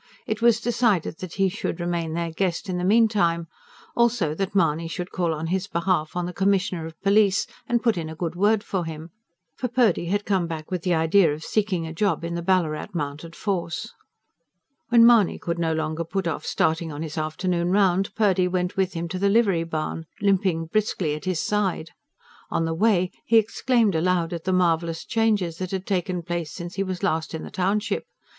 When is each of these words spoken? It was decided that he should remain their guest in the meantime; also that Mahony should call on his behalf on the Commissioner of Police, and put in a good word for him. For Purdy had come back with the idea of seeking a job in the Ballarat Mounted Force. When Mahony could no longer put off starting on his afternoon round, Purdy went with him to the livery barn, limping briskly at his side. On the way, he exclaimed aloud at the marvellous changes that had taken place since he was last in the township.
It 0.25 0.41
was 0.41 0.59
decided 0.59 1.19
that 1.19 1.33
he 1.35 1.47
should 1.47 1.79
remain 1.79 2.13
their 2.15 2.31
guest 2.31 2.67
in 2.69 2.79
the 2.79 2.83
meantime; 2.83 3.45
also 3.95 4.33
that 4.33 4.55
Mahony 4.55 4.87
should 4.87 5.11
call 5.11 5.31
on 5.31 5.45
his 5.53 5.67
behalf 5.67 6.15
on 6.15 6.25
the 6.25 6.33
Commissioner 6.33 6.87
of 6.87 6.99
Police, 7.03 7.45
and 7.69 7.83
put 7.83 7.99
in 7.99 8.09
a 8.09 8.15
good 8.15 8.33
word 8.35 8.63
for 8.63 8.83
him. 8.85 9.11
For 9.53 9.67
Purdy 9.67 10.05
had 10.07 10.25
come 10.25 10.47
back 10.47 10.71
with 10.71 10.81
the 10.81 10.95
idea 10.95 11.31
of 11.31 11.43
seeking 11.43 11.85
a 11.85 11.93
job 11.93 12.23
in 12.23 12.33
the 12.33 12.41
Ballarat 12.41 12.87
Mounted 12.95 13.35
Force. 13.35 13.93
When 14.89 15.05
Mahony 15.05 15.37
could 15.37 15.59
no 15.59 15.71
longer 15.71 16.03
put 16.03 16.25
off 16.27 16.47
starting 16.47 16.91
on 16.91 17.03
his 17.03 17.15
afternoon 17.15 17.69
round, 17.69 18.15
Purdy 18.15 18.47
went 18.47 18.75
with 18.75 18.93
him 18.93 19.07
to 19.09 19.19
the 19.19 19.29
livery 19.29 19.63
barn, 19.63 20.07
limping 20.19 20.65
briskly 20.65 21.13
at 21.13 21.25
his 21.25 21.39
side. 21.39 21.91
On 22.49 22.65
the 22.65 22.73
way, 22.73 23.11
he 23.23 23.37
exclaimed 23.37 23.93
aloud 23.93 24.33
at 24.33 24.45
the 24.45 24.51
marvellous 24.51 25.05
changes 25.05 25.59
that 25.59 25.69
had 25.69 25.85
taken 25.85 26.23
place 26.23 26.51
since 26.51 26.73
he 26.73 26.81
was 26.83 27.03
last 27.03 27.35
in 27.35 27.43
the 27.43 27.51
township. 27.51 28.05